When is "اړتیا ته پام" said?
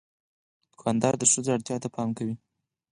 1.55-2.09